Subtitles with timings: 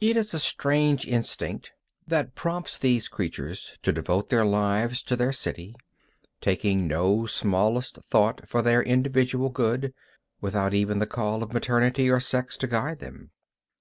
[0.00, 1.70] It is a strange instinct
[2.08, 5.76] that prompts these creatures to devote their lives to their city,
[6.40, 9.94] taking no smallest thought for their individual good,
[10.40, 13.30] without even the call of maternity or sex to guide them.